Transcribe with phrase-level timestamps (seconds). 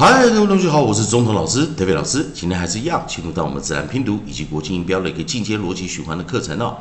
[0.00, 2.26] 嗨，各位同学好，我是中统老师德伟老师。
[2.32, 6.78] 今天还是一样，进入到我们自然拼读以及国际音标的一个进阶逻辑循环的课程哦。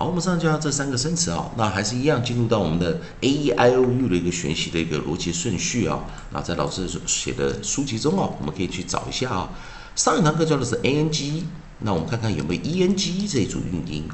[0.00, 6.00] 好，我们上教这三个生词啊，那还是一样进入到我们的 A E I O U 的一个学习的一个逻辑顺序啊。
[6.30, 9.50] 那在老师写的书籍中啊，我们可以去找一下啊。
[9.94, 11.44] 上一堂课教的是 A N G，
[11.80, 14.08] 那我们看看有没有 E N G 这一组韵音。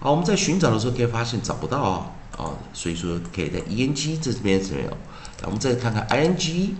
[0.00, 4.90] 好，我们在寻找的时候可以发现找不到啊啊，所以说可以在 E N G 这边是没有。
[5.40, 6.74] 那我们再看看 I N G，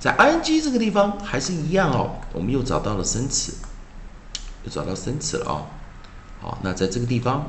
[0.00, 3.54] 在 I N G 这个地方还是一样哦，我们又找到了生词，
[4.64, 5.62] 又找到生词了啊。
[6.40, 7.46] 好，那在这个地方。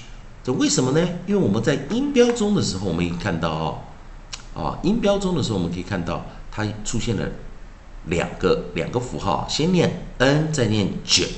[0.42, 1.08] 这为什么呢？
[1.28, 3.78] 因为我们在音标中的时候，我们可以看到哦。
[4.58, 7.24] 啊，音标中的时候，我们可以看到它出现了
[8.06, 11.28] 两个两个符号，先念 n，再念 j，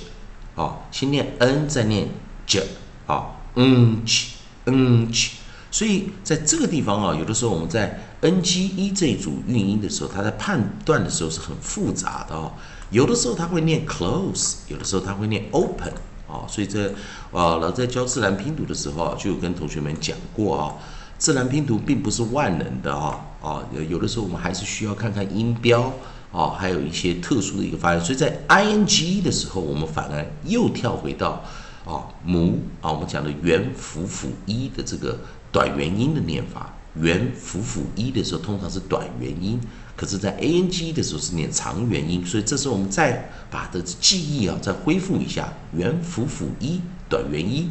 [0.57, 2.09] 啊，先念 n，再念
[2.47, 2.67] j，
[3.07, 5.31] 啊，ng，ng，
[5.71, 12.53] 所以在这个地方啊，有的时候我们在 n g e 这一组韵音的时候，它在判断的时候是很复杂的哦。
[12.91, 15.93] 有的时候它会念 close，有的时候它会念 open，
[16.27, 16.89] 啊，所以这
[17.33, 20.75] 啊，老在教自然拼读的时候啊，就有跟同学们讲过啊。
[21.21, 25.93] 自然拼读并不是万能的啊啊，有的时候我们还是需要看看音标
[26.33, 28.01] 啊，还有一些特殊的一个发音。
[28.01, 31.45] 所以在 i n g 的时候，我们反而又跳回到
[31.85, 35.19] 啊母啊，我们讲的元辅辅一的这个
[35.53, 36.75] 短元音的念法。
[36.95, 39.61] 元辅辅一的时候通常是短元音，
[39.95, 42.25] 可是，在 a n g 的时候是念长元音。
[42.27, 47.71] 所以这时候我们再把的记忆啊再恢复一下，元辅辅一短元音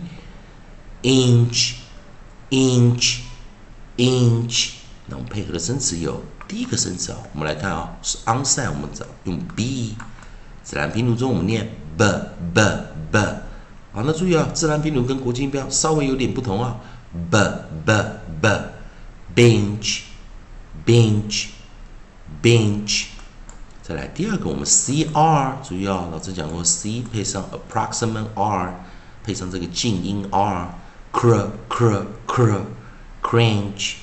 [1.02, 1.74] ，inch
[4.00, 4.72] inch。
[5.08, 9.96] 那我们配合的生词有第一个生词啊，我们来看啊，是 onside，我们找用 b，
[10.64, 11.68] 自然拼读中我们念
[11.98, 12.06] b
[12.54, 12.62] b
[13.12, 13.20] b，
[13.92, 16.78] 好，那注意啊，自然拼读跟国际音标稍微有点不同啊
[17.32, 17.40] ，b
[17.86, 17.92] b
[19.36, 20.02] b，bench
[20.86, 21.48] bench
[22.44, 23.06] bench，
[23.82, 28.86] 再来第二个我们 cr，注意啊，老师讲过 c 配上 approximate r，
[29.24, 32.62] 配上这个静音 r，cr cr cr。
[33.23, 33.97] cringe,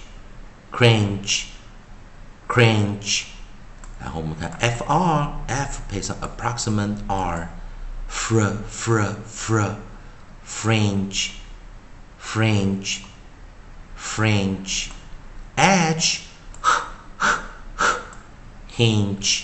[0.71, 1.45] cringe,
[2.47, 3.25] cringe。
[3.99, 7.49] 然后我们看 f r f 配上 approximate r,
[8.09, 9.75] fr fr fr,
[10.45, 11.31] fringe,
[12.19, 13.01] fringe,
[13.95, 14.89] fringe,
[15.55, 16.21] edge,
[18.75, 19.43] hinge,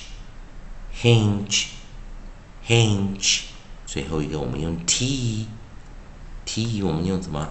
[0.92, 1.68] hinge,
[2.68, 3.44] hinge。
[3.86, 5.48] 最后一个我们用 t
[6.46, 7.48] t 我们用什么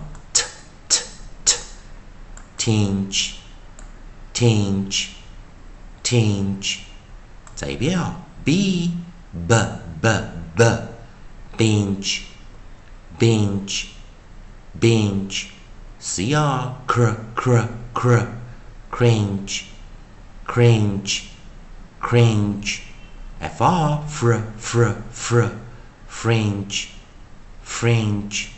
[2.61, 3.35] ？tinge,
[4.33, 5.09] tinge,
[6.03, 6.79] tinge，
[7.55, 8.91] 再一遍啊，b
[9.33, 9.55] b
[10.01, 10.09] b
[10.57, 10.65] b,
[11.57, 12.23] binge,
[13.19, 13.87] binge,
[14.79, 15.47] binge,
[15.99, 18.27] cr cr cr cr,
[18.91, 19.65] cringe,
[20.47, 21.25] cringe,
[22.01, 22.81] cringe,
[23.41, 25.49] fr fr fr fr,
[26.09, 26.89] fringe,
[27.65, 28.49] fringe,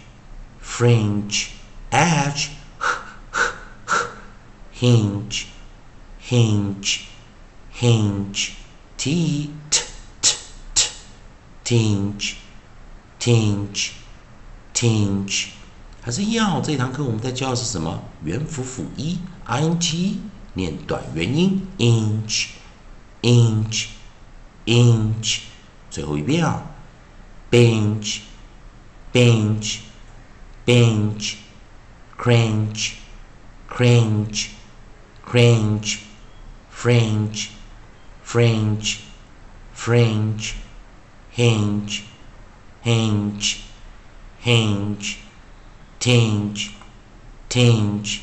[0.61, 1.50] fringe,
[1.91, 2.50] edge
[4.83, 5.47] hinge,
[6.29, 7.00] hinge,
[7.73, 8.50] hinge,
[8.97, 9.81] t, t,
[10.21, 10.37] t,
[10.75, 10.89] t,
[11.65, 12.35] tinge,
[13.19, 13.91] tinge,
[14.75, 15.47] tinge，
[16.00, 16.62] 还是一样。
[16.62, 18.03] 这堂课我们在教的是什么？
[18.25, 20.19] 元辅辅一，i n g，
[20.55, 22.49] 念短元音，inch,
[23.23, 23.87] inch,
[24.67, 25.41] inch。
[25.91, 26.62] 最后一遍啊，
[27.50, 28.19] bench,
[29.12, 29.79] bench,
[30.67, 31.35] bench,
[32.17, 32.93] cringe,
[33.69, 34.49] cringe。
[35.25, 35.98] Cringe,
[36.72, 37.48] fringe,
[38.25, 38.98] fringe,
[39.75, 40.54] fringe,
[41.36, 42.02] hinge,
[42.84, 43.58] hinge,
[44.44, 45.16] hinge,
[46.00, 46.70] tinge,
[47.50, 48.20] tinge,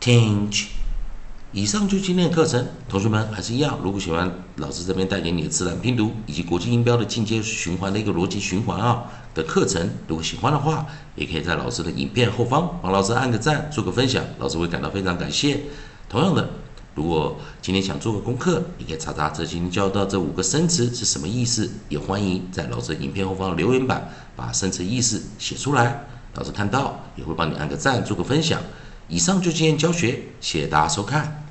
[0.00, 0.66] tinge。
[1.52, 3.78] 以上就今天的课程，同学们还是一样。
[3.80, 10.84] 如果喜欢老师这边带给你的自然拼读以及国际音标的进阶循环的一个逻辑循环啊的课程，如果喜欢的话，
[11.14, 15.60] 也可以在老师的影片后方帮老师按个赞，做个分享，老师会感到非常感谢。
[16.14, 16.48] 同样的，
[16.94, 26.06] 如果今天想做个功课，你可以查查这今天教到这五个生词是什么意思，也欢迎在老师影片后方留言板把生词意思写出来，
[26.36, 28.60] 老师看到也会帮你按个赞，做个分享。
[29.08, 31.43] 以上就今天教学，谢谢大家收看。